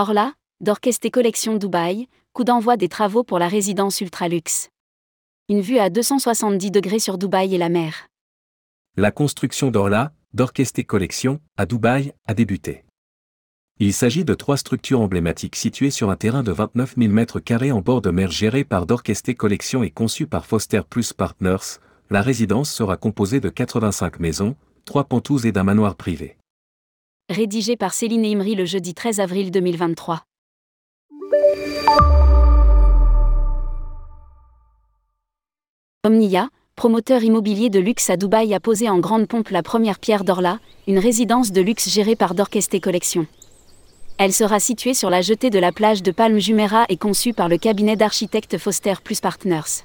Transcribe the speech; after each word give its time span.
Orla, 0.00 0.34
d'Orchesté 0.60 1.10
Collection 1.10 1.56
Dubaï, 1.56 2.06
coup 2.32 2.44
d'envoi 2.44 2.76
des 2.76 2.88
travaux 2.88 3.24
pour 3.24 3.40
la 3.40 3.48
résidence 3.48 4.00
Ultraluxe. 4.00 4.68
Une 5.48 5.60
vue 5.60 5.78
à 5.78 5.90
270 5.90 6.70
degrés 6.70 7.00
sur 7.00 7.18
Dubaï 7.18 7.56
et 7.56 7.58
la 7.58 7.68
mer. 7.68 8.06
La 8.96 9.10
construction 9.10 9.72
d'Orla, 9.72 10.12
d'Orchesté 10.34 10.84
Collection, 10.84 11.40
à 11.56 11.66
Dubaï, 11.66 12.12
a 12.28 12.34
débuté. 12.34 12.84
Il 13.80 13.92
s'agit 13.92 14.24
de 14.24 14.34
trois 14.34 14.56
structures 14.56 15.00
emblématiques 15.00 15.56
situées 15.56 15.90
sur 15.90 16.10
un 16.10 16.16
terrain 16.16 16.44
de 16.44 16.52
29 16.52 16.94
000 16.96 17.12
m2 17.12 17.72
en 17.72 17.80
bord 17.80 18.00
de 18.00 18.10
mer 18.10 18.30
géré 18.30 18.62
par 18.62 18.86
d'Orchesté 18.86 19.34
Collection 19.34 19.82
et 19.82 19.90
conçu 19.90 20.28
par 20.28 20.46
Foster 20.46 20.82
Plus 20.88 21.12
Partners. 21.12 21.80
La 22.08 22.22
résidence 22.22 22.70
sera 22.70 22.96
composée 22.96 23.40
de 23.40 23.48
85 23.48 24.20
maisons, 24.20 24.54
trois 24.84 25.02
pantous 25.02 25.44
et 25.44 25.50
d'un 25.50 25.64
manoir 25.64 25.96
privé. 25.96 26.37
Rédigé 27.30 27.76
par 27.76 27.92
Céline 27.92 28.24
Imri 28.24 28.54
le 28.54 28.64
jeudi 28.64 28.94
13 28.94 29.20
avril 29.20 29.50
2023. 29.50 30.22
Omnia, 36.06 36.48
promoteur 36.74 37.22
immobilier 37.22 37.68
de 37.68 37.80
luxe 37.80 38.08
à 38.08 38.16
Dubaï, 38.16 38.54
a 38.54 38.60
posé 38.60 38.88
en 38.88 38.98
grande 38.98 39.28
pompe 39.28 39.50
la 39.50 39.62
première 39.62 39.98
pierre 39.98 40.24
d'Orla, 40.24 40.58
une 40.86 40.98
résidence 40.98 41.52
de 41.52 41.60
luxe 41.60 41.90
gérée 41.90 42.16
par 42.16 42.34
d'Orchesté 42.34 42.80
Collection. 42.80 43.26
Elle 44.16 44.32
sera 44.32 44.58
située 44.58 44.94
sur 44.94 45.10
la 45.10 45.20
jetée 45.20 45.50
de 45.50 45.58
la 45.58 45.70
plage 45.70 46.02
de 46.02 46.12
Palme 46.12 46.38
Jumeirah 46.38 46.86
et 46.88 46.96
conçue 46.96 47.34
par 47.34 47.50
le 47.50 47.58
cabinet 47.58 47.96
d'architectes 47.96 48.56
Foster 48.56 48.94
Plus 49.04 49.20
Partners. 49.20 49.84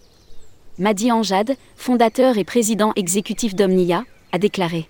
Madi 0.80 1.12
Anjad, 1.12 1.58
fondateur 1.76 2.38
et 2.38 2.46
président 2.46 2.94
exécutif 2.96 3.54
d'Omnia, 3.54 4.06
a 4.32 4.40
déclaré 4.40 4.88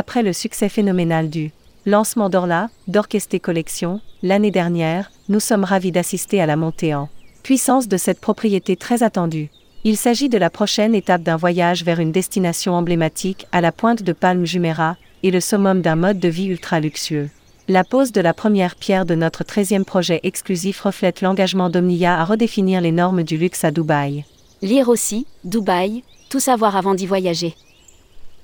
Après 0.00 0.22
le 0.22 0.32
succès 0.32 0.68
phénoménal 0.68 1.28
du 1.28 1.50
lancement 1.84 2.28
d'Orla, 2.30 2.70
d'Orchesté 2.86 3.40
Collection, 3.40 4.00
l'année 4.22 4.52
dernière, 4.52 5.10
nous 5.28 5.40
sommes 5.40 5.64
ravis 5.64 5.90
d'assister 5.90 6.40
à 6.40 6.46
la 6.46 6.54
montée 6.54 6.94
en 6.94 7.08
puissance 7.42 7.88
de 7.88 7.96
cette 7.96 8.20
propriété 8.20 8.76
très 8.76 9.02
attendue. 9.02 9.50
Il 9.82 9.96
s'agit 9.96 10.28
de 10.28 10.38
la 10.38 10.50
prochaine 10.50 10.94
étape 10.94 11.24
d'un 11.24 11.34
voyage 11.34 11.82
vers 11.82 11.98
une 11.98 12.12
destination 12.12 12.74
emblématique 12.74 13.48
à 13.50 13.60
la 13.60 13.72
pointe 13.72 14.04
de 14.04 14.12
Palme 14.12 14.44
Jumeirah 14.44 14.96
et 15.24 15.32
le 15.32 15.40
summum 15.40 15.82
d'un 15.82 15.96
mode 15.96 16.20
de 16.20 16.28
vie 16.28 16.46
ultra 16.46 16.78
luxueux. 16.78 17.28
La 17.66 17.82
pose 17.82 18.12
de 18.12 18.20
la 18.20 18.34
première 18.34 18.76
pierre 18.76 19.04
de 19.04 19.16
notre 19.16 19.42
13e 19.42 19.82
projet 19.82 20.20
exclusif 20.22 20.80
reflète 20.80 21.22
l'engagement 21.22 21.70
d'Omnia 21.70 22.20
à 22.20 22.24
redéfinir 22.24 22.80
les 22.82 22.92
normes 22.92 23.24
du 23.24 23.36
luxe 23.36 23.64
à 23.64 23.72
Dubaï. 23.72 24.24
Lire 24.62 24.90
aussi, 24.90 25.26
Dubaï, 25.42 26.04
tout 26.30 26.38
savoir 26.38 26.76
avant 26.76 26.94
d'y 26.94 27.08
voyager. 27.08 27.56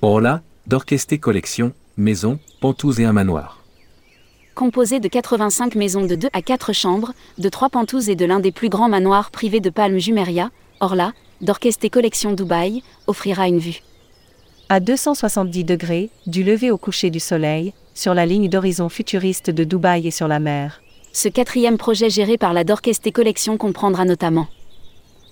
Orla, 0.03 0.43
d'Orchesté 0.67 1.19
Collection, 1.19 1.75
maison, 1.99 2.39
pantous 2.63 2.99
et 2.99 3.05
un 3.05 3.13
manoir. 3.13 3.63
Composé 4.55 4.99
de 4.99 5.09
85 5.09 5.75
maisons 5.75 6.07
de 6.07 6.15
2 6.15 6.29
à 6.33 6.41
4 6.41 6.73
chambres, 6.73 7.13
de 7.37 7.49
3 7.51 7.69
pantous 7.69 8.09
et 8.09 8.17
de 8.17 8.25
l'un 8.25 8.41
des 8.41 8.51
plus 8.51 8.71
grands 8.71 8.89
manoirs 8.89 9.31
privés 9.31 9.61
de 9.61 9.69
Palme 9.69 9.99
Jumeria, 9.99 10.51
Orla, 10.81 11.13
d'Orchesté 11.43 11.91
Collection 11.91 12.33
Dubaï, 12.33 12.83
offrira 13.07 13.47
une 13.47 13.59
vue. 13.59 13.83
À 14.71 14.81
270 14.81 15.65
degrés, 15.65 16.09
du 16.27 16.43
lever 16.43 16.71
au 16.71 16.79
coucher 16.79 17.11
du 17.11 17.21
soleil, 17.21 17.75
sur 17.93 18.15
la 18.15 18.25
ligne 18.25 18.49
d'horizon 18.49 18.89
futuriste 18.89 19.51
de 19.51 19.65
Dubaï 19.65 20.07
et 20.07 20.11
sur 20.11 20.29
la 20.29 20.41
mer. 20.41 20.81
Ce 21.13 21.29
quatrième 21.29 21.77
projet 21.77 22.09
géré 22.09 22.39
par 22.39 22.55
la 22.55 22.65
d'Orchesté 22.65 23.13
Collection 23.13 23.59
comprendra 23.59 24.07
notamment 24.07 24.49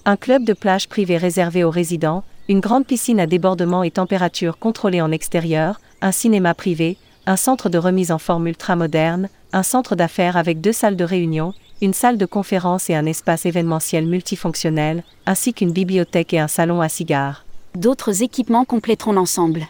un 0.05 0.17
club 0.17 0.45
de 0.45 0.53
plage 0.53 0.89
privé 0.89 1.17
réservé 1.17 1.63
aux 1.63 1.71
résidents, 1.71 2.25
une 2.48 2.61
grande 2.61 2.87
piscine 2.87 3.21
à 3.21 3.27
débordement 3.27 3.83
et 3.83 3.91
température 3.91 4.59
contrôlée 4.59 5.01
en 5.01 5.12
extérieur, 5.12 5.81
un 6.01 6.12
cinéma 6.12 6.55
privé, 6.55 6.97
un 7.27 7.37
centre 7.37 7.69
de 7.69 7.79
remise 7.79 8.11
en 8.11 8.19
forme 8.19 8.48
ultramoderne, 8.48 9.29
un 9.53 9.62
centre 9.62 9.95
d'affaires 9.95 10.37
avec 10.37 10.61
deux 10.61 10.73
salles 10.73 10.97
de 10.97 11.05
réunion, 11.05 11.55
une 11.80 11.95
salle 11.95 12.19
de 12.19 12.27
conférence 12.27 12.91
et 12.91 12.95
un 12.95 13.07
espace 13.07 13.47
événementiel 13.47 14.07
multifonctionnel, 14.07 15.05
ainsi 15.27 15.55
qu'une 15.55 15.73
bibliothèque 15.73 16.35
et 16.35 16.41
un 16.41 16.48
salon 16.48 16.80
à 16.80 16.89
cigares. 16.89 17.45
D'autres 17.77 18.23
équipements 18.23 18.64
compléteront 18.64 19.13
l'ensemble. 19.13 19.67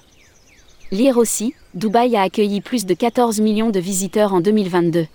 Lire 0.90 1.16
aussi, 1.18 1.54
Dubaï 1.74 2.16
a 2.16 2.22
accueilli 2.22 2.60
plus 2.60 2.84
de 2.84 2.94
14 2.94 3.40
millions 3.40 3.70
de 3.70 3.80
visiteurs 3.80 4.34
en 4.34 4.40
2022. 4.40 5.06